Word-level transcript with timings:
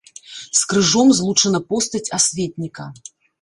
З 0.59 0.61
крыжом 0.71 1.11
злучана 1.19 1.61
постаць 1.75 2.03
асветніка. 2.19 2.89